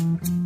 [0.00, 0.39] Mm-hmm.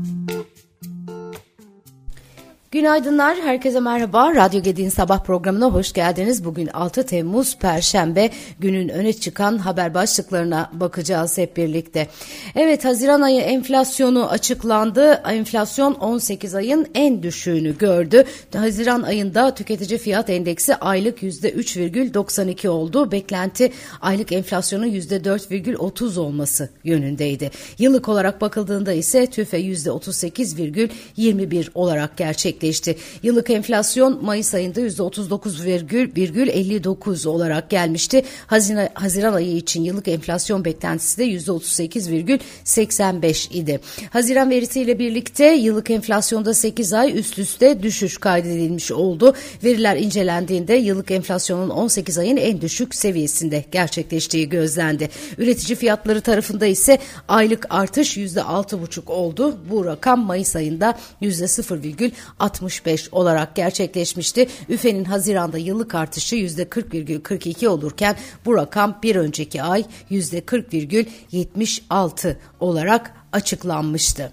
[2.74, 4.34] Günaydınlar, herkese merhaba.
[4.34, 6.44] Radyo Gedi'nin sabah programına hoş geldiniz.
[6.44, 12.08] Bugün 6 Temmuz Perşembe günün öne çıkan haber başlıklarına bakacağız hep birlikte.
[12.54, 15.22] Evet, Haziran ayı enflasyonu açıklandı.
[15.30, 18.24] Enflasyon 18 ayın en düşüğünü gördü.
[18.56, 23.12] Haziran ayında tüketici fiyat endeksi aylık %3,92 oldu.
[23.12, 27.50] Beklenti aylık enflasyonun %4,30 olması yönündeydi.
[27.78, 32.96] Yıllık olarak bakıldığında ise TÜFE %38,21 olarak gerçekleşti gerçekleşti.
[33.22, 38.22] Yıllık enflasyon Mayıs ayında %39,59 olarak gelmişti.
[38.46, 43.80] Hazine, Haziran ayı için yıllık enflasyon beklentisi de %38,85 idi.
[44.10, 49.34] Haziran verisiyle birlikte yıllık enflasyonda 8 ay üst üste düşüş kaydedilmiş oldu.
[49.64, 55.08] Veriler incelendiğinde yıllık enflasyonun 18 ayın en düşük seviyesinde gerçekleştiği gözlendi.
[55.38, 59.56] Üretici fiyatları tarafında ise aylık artış %6,5 oldu.
[59.70, 64.48] Bu rakam Mayıs ayında %0,60 65 olarak gerçekleşmişti.
[64.68, 74.32] Üfe'nin Haziran'da yıllık artışı %40,42 olurken bu rakam bir önceki ay %40,76 olarak açıklanmıştı.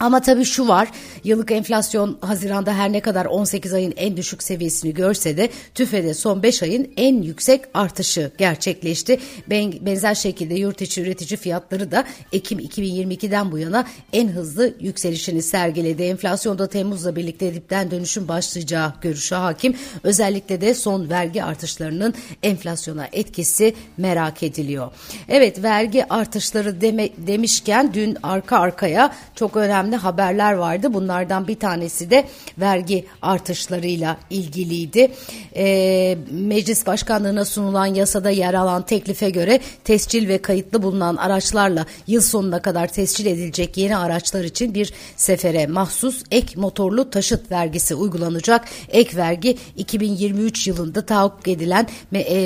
[0.00, 0.88] Ama tabii şu var,
[1.24, 6.42] yıllık enflasyon Haziran'da her ne kadar 18 ayın en düşük seviyesini görse de TÜFE'de son
[6.42, 9.20] 5 ayın en yüksek artışı gerçekleşti.
[9.50, 16.02] benzer şekilde yurt içi üretici fiyatları da Ekim 2022'den bu yana en hızlı yükselişini sergiledi.
[16.02, 19.76] Enflasyonda Temmuz'la birlikte dipten dönüşüm başlayacağı görüşü hakim.
[20.02, 24.92] Özellikle de son vergi artışlarının enflasyona etkisi merak ediliyor.
[25.28, 30.94] Evet vergi artışları deme, demişken dün arka arkaya çok önemli önemli haberler vardı.
[30.94, 32.24] Bunlardan bir tanesi de
[32.58, 35.12] vergi artışlarıyla ilgiliydi.
[35.56, 42.20] E, Meclis Başkanlığı'na sunulan yasada yer alan teklife göre tescil ve kayıtlı bulunan araçlarla yıl
[42.20, 48.64] sonuna kadar tescil edilecek yeni araçlar için bir sefere mahsus ek motorlu taşıt vergisi uygulanacak.
[48.88, 51.86] Ek vergi 2023 yılında tahakkuk edilen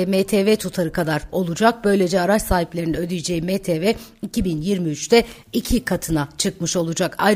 [0.07, 1.83] MTV e, tutarı kadar olacak.
[1.83, 3.93] Böylece araç sahiplerinin ödeyeceği MTV
[4.27, 7.15] 2023'te iki katına çıkmış olacak.
[7.17, 7.32] Ayrıca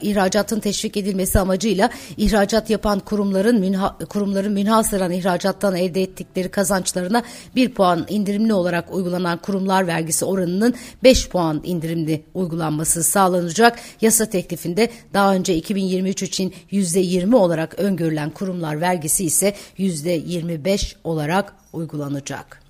[0.00, 7.22] ihracatın teşvik edilmesi amacıyla ihracat yapan kurumların münha, kurumların münhasıran ihracattan elde ettikleri kazançlarına
[7.56, 13.78] 1 puan indirimli olarak uygulanan kurumlar vergisi oranının 5 puan indirimli uygulanması sağlanacak.
[14.00, 22.61] Yasa teklifinde daha önce 2023 için %20 olarak öngörülen kurumlar vergisi ise %25 olarak uygulanacak.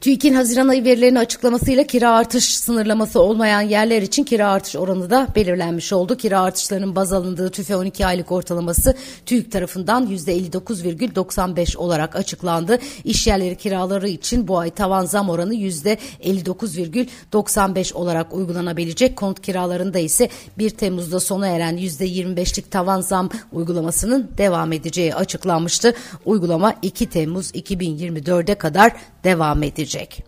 [0.00, 5.28] TÜİK'in Haziran ayı verilerini açıklamasıyla kira artış sınırlaması olmayan yerler için kira artış oranı da
[5.36, 6.16] belirlenmiş oldu.
[6.16, 8.94] Kira artışlarının baz alındığı TÜFE 12 aylık ortalaması
[9.26, 12.78] TÜİK tarafından %59,95 olarak açıklandı.
[13.04, 19.16] İş yerleri kiraları için bu ay tavan zam oranı %59,95 olarak uygulanabilecek.
[19.16, 20.28] Konut kiralarında ise
[20.58, 25.94] 1 Temmuz'da sona eren %25'lik tavan zam uygulamasının devam edeceği açıklanmıştı.
[26.24, 28.92] Uygulama 2 Temmuz 2024'e kadar
[29.28, 30.22] devam edecek.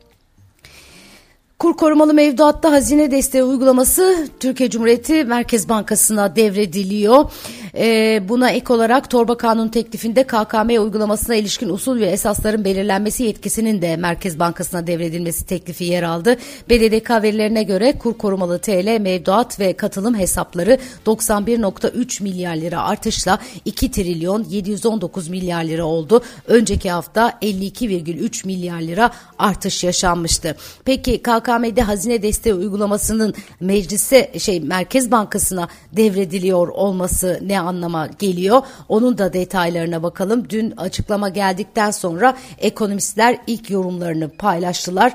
[1.60, 7.30] Kur korumalı mevduatta hazine desteği uygulaması Türkiye Cumhuriyeti Merkez Bankası'na devrediliyor.
[7.74, 13.82] E, buna ek olarak torba kanun teklifinde KKM uygulamasına ilişkin usul ve esasların belirlenmesi yetkisinin
[13.82, 16.36] de Merkez Bankası'na devredilmesi teklifi yer aldı.
[16.70, 23.90] BDDK verilerine göre kur korumalı TL mevduat ve katılım hesapları 91.3 milyar lira artışla 2
[23.90, 26.22] trilyon 719 milyar lira oldu.
[26.46, 30.56] Önceki hafta 52,3 milyar lira artış yaşanmıştı.
[30.84, 38.62] Peki KKM'de hazine desteği uygulamasının meclise şey Merkez Bankası'na devrediliyor olması ne anlama geliyor?
[38.88, 40.50] Onun da detaylarına bakalım.
[40.50, 45.14] Dün açıklama geldikten sonra ekonomistler ilk yorumlarını paylaştılar.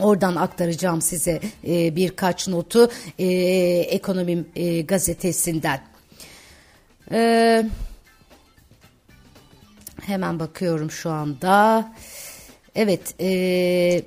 [0.00, 3.26] Oradan aktaracağım size e, birkaç notu e,
[3.78, 5.80] Ekonomim e, gazetesinden.
[7.12, 7.64] E,
[10.02, 11.84] hemen bakıyorum şu anda.
[12.74, 14.02] Evet, e,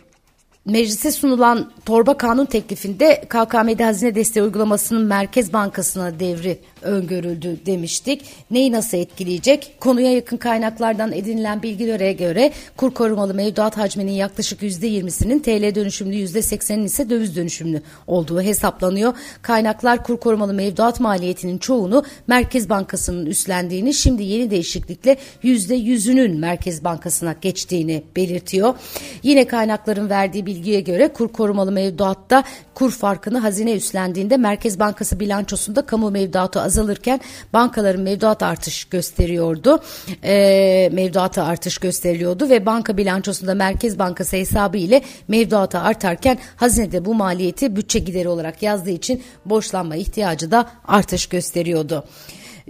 [0.67, 8.21] meclise sunulan torba kanun teklifinde KKM'de hazine desteği uygulamasının Merkez Bankası'na devri öngörüldü demiştik.
[8.51, 9.75] Neyi nasıl etkileyecek?
[9.79, 16.83] Konuya yakın kaynaklardan edinilen bilgilere göre kur korumalı mevduat hacminin yaklaşık %20'sinin TL dönüşümlü %80'in
[16.83, 19.13] ise döviz dönüşümlü olduğu hesaplanıyor.
[19.41, 27.35] Kaynaklar kur korumalı mevduat maliyetinin çoğunu Merkez Bankası'nın üstlendiğini, şimdi yeni değişiklikle %100'ünün Merkez Bankası'na
[27.41, 28.75] geçtiğini belirtiyor.
[29.23, 32.43] Yine kaynakların verdiği bilgiye göre kur korumalı mevduatta
[32.73, 37.19] kur farkını hazine üstlendiğinde Merkez Bankası bilançosunda kamu mevduatı azaltılıyor azalırken
[37.53, 39.79] bankaların mevduat artış gösteriyordu.
[40.23, 47.15] E, mevduata artış gösteriliyordu ve banka bilançosunda Merkez Bankası hesabı ile mevduata artarken hazinede bu
[47.15, 52.03] maliyeti bütçe gideri olarak yazdığı için borçlanma ihtiyacı da artış gösteriyordu.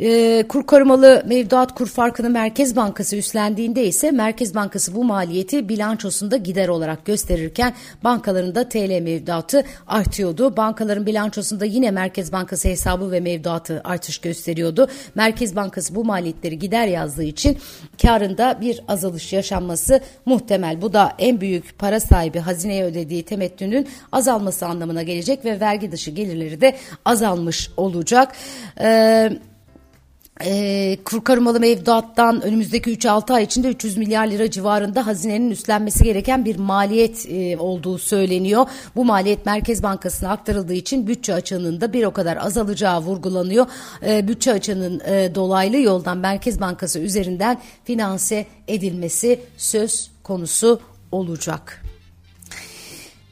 [0.01, 6.38] E, kur korumalı mevduat kur farkını Merkez Bankası üstlendiğinde ise Merkez Bankası bu maliyeti bilançosunda
[6.38, 7.73] gider olarak gösterirken
[8.03, 10.57] bankaların da TL mevduatı artıyordu.
[10.57, 14.88] Bankaların bilançosunda yine Merkez Bankası hesabı ve mevduatı artış gösteriyordu.
[15.15, 17.57] Merkez Bankası bu maliyetleri gider yazdığı için
[18.01, 20.81] karında bir azalış yaşanması muhtemel.
[20.81, 26.11] Bu da en büyük para sahibi hazineye ödediği temettünün azalması anlamına gelecek ve vergi dışı
[26.11, 28.35] gelirleri de azalmış olacak.
[28.79, 29.39] Eee
[30.45, 36.45] e, kur korumalı mevduattan önümüzdeki 3-6 ay içinde 300 milyar lira civarında hazinenin üstlenmesi gereken
[36.45, 38.66] bir maliyet e, olduğu söyleniyor.
[38.95, 43.66] Bu maliyet Merkez Bankası'na aktarıldığı için bütçe açığının da bir o kadar azalacağı vurgulanıyor.
[44.06, 50.80] E, bütçe açığının e, dolaylı yoldan Merkez Bankası üzerinden finanse edilmesi söz konusu
[51.12, 51.87] olacak.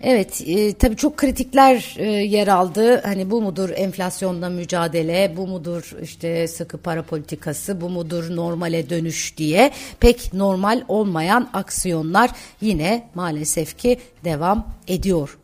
[0.08, 3.02] Evet, e, tabii çok kritikler e, yer aldı.
[3.02, 9.38] Hani bu mudur enflasyonla mücadele, bu mudur işte sıkı para politikası, bu mudur normale dönüş
[9.38, 12.32] diye pek normal olmayan aksiyonlar
[12.62, 15.38] yine maalesef ki devam ediyor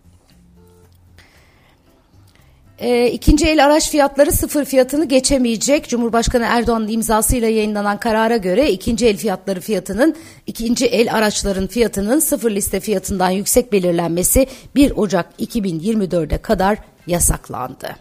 [2.81, 5.89] e, ikinci el araç fiyatları sıfır fiyatını geçemeyecek.
[5.89, 10.15] Cumhurbaşkanı Erdoğan'ın imzasıyla yayınlanan karara göre ikinci el fiyatları fiyatının
[10.47, 17.95] ikinci el araçların fiyatının sıfır liste fiyatından yüksek belirlenmesi 1 Ocak 2024'e kadar yasaklandı.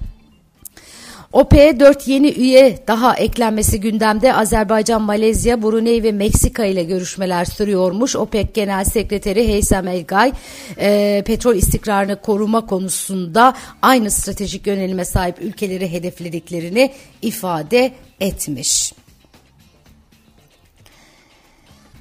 [1.32, 8.17] OPEC'e 4 yeni üye daha eklenmesi gündemde Azerbaycan, Malezya, Brunei ve Meksika ile görüşmeler sürüyormuş.
[8.17, 10.32] OPEC Genel Sekreteri Heysem Elgay
[10.81, 16.93] e, petrol istikrarını koruma konusunda aynı stratejik yönelime sahip ülkeleri hedeflediklerini
[17.23, 18.93] ifade etmiş.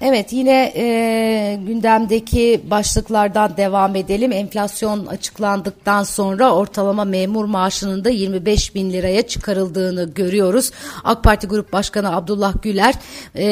[0.01, 4.31] Evet yine e, gündemdeki başlıklardan devam edelim.
[4.31, 10.71] Enflasyon açıklandıktan sonra ortalama memur maaşının da 25 bin liraya çıkarıldığını görüyoruz.
[11.03, 12.95] AK Parti Grup Başkanı Abdullah Güler
[13.35, 13.43] e,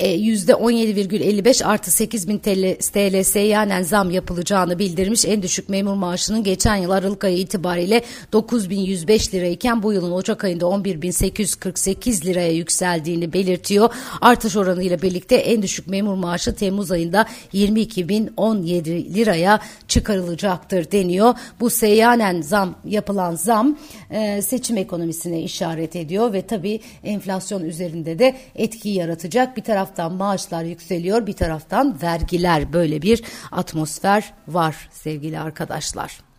[0.00, 5.24] %17,55 e, artı 8 bin TL, TL seyyanen zam yapılacağını bildirmiş.
[5.24, 8.02] En düşük memur maaşının geçen yıl Aralık ayı itibariyle
[8.32, 13.88] 9105 lirayken bu yılın Ocak ayında 11848 liraya yükseldiğini belirtiyor.
[14.20, 21.34] Artış oranıyla birlikte en düşük memur maaşı Temmuz ayında 22.017 liraya çıkarılacaktır deniyor.
[21.60, 23.78] Bu seyyanen zam yapılan zam
[24.10, 29.56] e, seçim ekonomisine işaret ediyor ve tabii enflasyon üzerinde de etki yaratacak.
[29.56, 33.22] Bir taraftan maaşlar yükseliyor, bir taraftan vergiler böyle bir
[33.52, 36.31] atmosfer var sevgili arkadaşlar.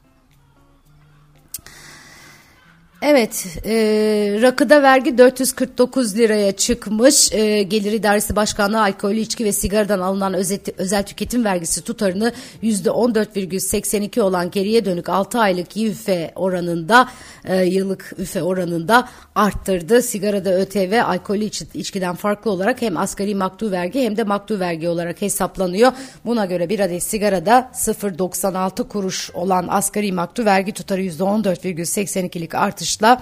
[3.05, 3.73] Evet, e,
[4.41, 7.33] rakıda vergi 449 liraya çıkmış.
[7.33, 12.33] E, Gelir İdaresi Başkanlığı alkollü içki ve sigaradan alınan özel, özel tüketim vergisi tutarını
[12.63, 17.09] %14,82 olan geriye dönük 6 aylık YÜFE oranında,
[17.45, 20.01] e, yıllık üfe oranında arttırdı.
[20.01, 24.89] Sigarada ÖTV alkollü iç, içkiden farklı olarak hem asgari maktu vergi hem de maktu vergi
[24.89, 25.91] olarak hesaplanıyor.
[26.25, 33.22] Buna göre bir adet sigarada 0.96 kuruş olan asgari maktu vergi tutarı %14,82'lik artış artışla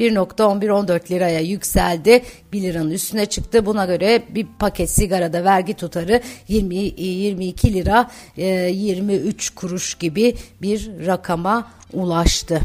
[0.00, 2.22] 1.11-14 liraya yükseldi.
[2.52, 3.66] 1 liranın üstüne çıktı.
[3.66, 11.06] Buna göre bir paket sigarada vergi tutarı 20 22 lira 23 e, kuruş gibi bir
[11.06, 12.60] rakama ulaştı.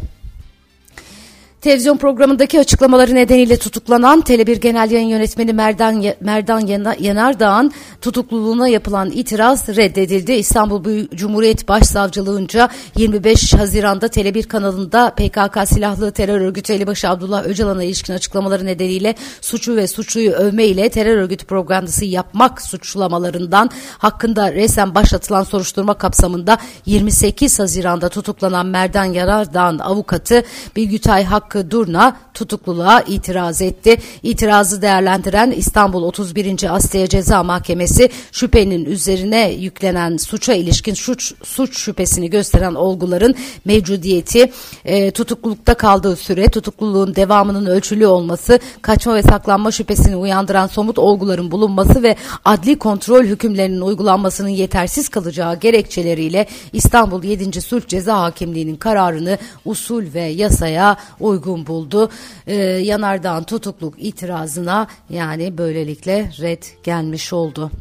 [1.61, 6.59] Televizyon programındaki açıklamaları nedeniyle tutuklanan Tele1 Genel Yayın Yönetmeni Merdan, Merdan
[6.99, 7.71] Yanardağ'ın
[8.01, 10.31] tutukluluğuna yapılan itiraz reddedildi.
[10.31, 18.13] İstanbul Cumhuriyet Başsavcılığınca 25 Haziran'da Tele1 kanalında PKK silahlı terör örgütü elebaşı Abdullah Öcalan'a ilişkin
[18.13, 25.43] açıklamaları nedeniyle suçu ve suçluyu övme ile terör örgütü propagandası yapmak suçlamalarından hakkında resen başlatılan
[25.43, 30.43] soruşturma kapsamında 28 Haziran'da tutuklanan Merdan Yanardağ'ın avukatı
[30.75, 33.97] Bilgütay Hakkı Hakkı Durna tutukluluğa itiraz etti.
[34.23, 36.75] İtirazı değerlendiren İstanbul 31.
[36.75, 43.35] Asliye Ceza Mahkemesi şüphenin üzerine yüklenen suça ilişkin suç, suç şüphesini gösteren olguların
[43.65, 44.51] mevcudiyeti,
[44.85, 51.51] e, tutuklulukta kaldığı süre, tutukluluğun devamının ölçülü olması, kaçma ve saklanma şüphesini uyandıran somut olguların
[51.51, 57.61] bulunması ve adli kontrol hükümlerinin uygulanmasının yetersiz kalacağı gerekçeleriyle İstanbul 7.
[57.61, 62.09] Sulh Ceza Hakimliği'nin kararını usul ve yasaya uygulanmıştır uygun buldu.
[62.47, 67.71] Ee, yanardağın tutukluk itirazına yani böylelikle red gelmiş oldu.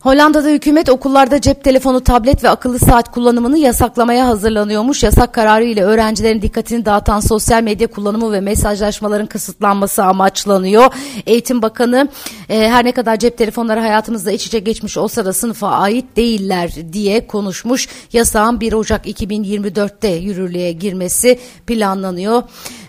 [0.00, 5.02] Hollanda'da hükümet okullarda cep telefonu, tablet ve akıllı saat kullanımını yasaklamaya hazırlanıyormuş.
[5.02, 10.94] Yasak kararı ile öğrencilerin dikkatini dağıtan sosyal medya kullanımı ve mesajlaşmaların kısıtlanması amaçlanıyor.
[11.26, 12.08] Eğitim Bakanı
[12.48, 16.72] e, her ne kadar cep telefonları hayatımızda iç içe geçmiş olsa da sınıfa ait değiller
[16.92, 17.88] diye konuşmuş.
[18.12, 22.42] Yasağın 1 Ocak 2024'te yürürlüğe girmesi planlanıyor.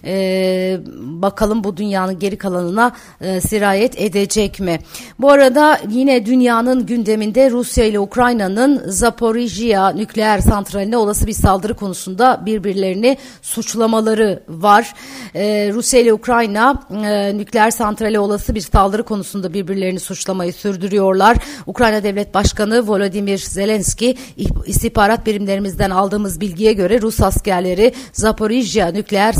[0.05, 2.91] E, bakalım bu dünyanın geri kalanına
[3.21, 4.79] e, sirayet edecek mi?
[5.19, 11.73] Bu arada yine dünyanın gün gündeminde Rusya ile Ukrayna'nın Zaporijya nükleer santraline olası bir saldırı
[11.73, 14.93] konusunda birbirlerini suçlamaları var.
[15.35, 21.37] Ee, Rusya ile Ukrayna e, nükleer santrale olası bir saldırı konusunda birbirlerini suçlamayı sürdürüyorlar.
[21.67, 24.17] Ukrayna Devlet Başkanı Volodymyr Zelenski
[24.65, 29.33] istihbarat birimlerimizden aldığımız bilgiye göre Rus askerleri Zaporijya nükleer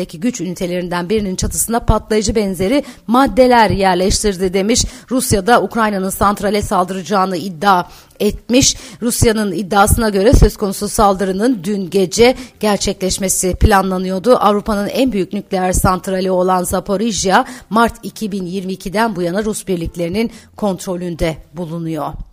[0.00, 4.84] santralindeki güç ünitelerinden birinin çatısına patlayıcı benzeri maddeler yerleştirdi demiş.
[5.10, 7.84] Rusya'da Ukrayna'nın santrale saldıracağını iddia
[8.20, 8.76] etmiş.
[9.02, 14.36] Rusya'nın iddiasına göre söz konusu saldırının dün gece gerçekleşmesi planlanıyordu.
[14.36, 22.29] Avrupa'nın en büyük nükleer santrali olan Zaporijya Mart 2022'den bu yana Rus birliklerinin kontrolünde bulunuyor.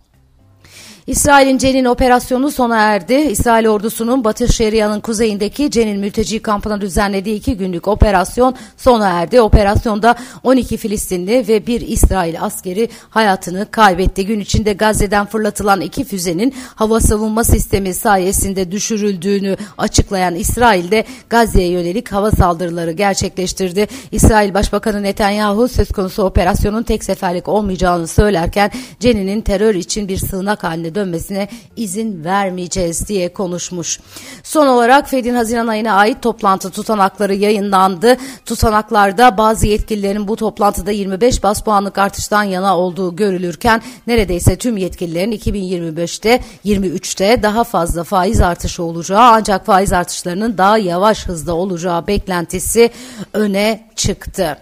[1.08, 3.14] İsrail'in Cenin operasyonu sona erdi.
[3.14, 9.40] İsrail ordusunun Batı Şeria'nın kuzeyindeki Cenin mülteci kampına düzenlediği iki günlük operasyon sona erdi.
[9.40, 14.26] Operasyonda 12 Filistinli ve bir İsrail askeri hayatını kaybetti.
[14.26, 22.12] Gün içinde Gazze'den fırlatılan iki füzenin hava savunma sistemi sayesinde düşürüldüğünü açıklayan İsrail'de Gazze'ye yönelik
[22.12, 23.86] hava saldırıları gerçekleştirdi.
[24.12, 30.64] İsrail Başbakanı Netanyahu söz konusu operasyonun tek seferlik olmayacağını söylerken Cenin'in terör için bir sığınak
[30.64, 34.00] haline dönmesine izin vermeyeceğiz diye konuşmuş.
[34.42, 38.16] Son olarak Fed'in Haziran ayına ait toplantı tutanakları yayınlandı.
[38.46, 45.32] Tutanaklarda bazı yetkililerin bu toplantıda 25 bas puanlık artıştan yana olduğu görülürken neredeyse tüm yetkililerin
[45.32, 52.90] 2025'te 23'te daha fazla faiz artışı olacağı ancak faiz artışlarının daha yavaş hızda olacağı beklentisi
[53.32, 54.58] öne çıktı.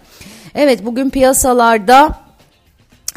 [0.55, 2.26] Evet bugün piyasalarda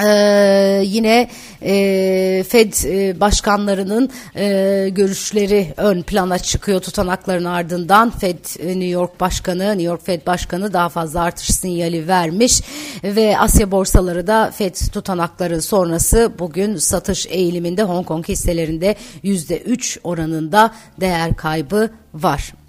[0.04, 1.28] ee, yine
[1.62, 9.20] e, Fed e, başkanlarının e, görüşleri ön plana çıkıyor tutanakların ardından Fed e, New York
[9.20, 12.60] Başkanı New York Fed Başkanı daha fazla artış sinyali vermiş
[13.04, 20.74] ve Asya borsaları da Fed tutanakları sonrası bugün satış eğiliminde Hong Kong hisselerinde %3 oranında
[21.00, 22.59] değer kaybı var.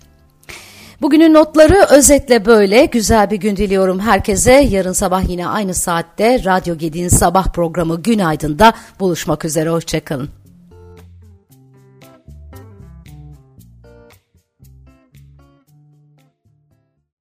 [1.02, 2.86] Bugünün notları özetle böyle.
[2.86, 4.52] Güzel bir gün diliyorum herkese.
[4.52, 9.70] Yarın sabah yine aynı saatte Radyo Gedi'nin sabah programı Günaydın'da buluşmak üzere.
[9.70, 10.41] Hoşçakalın.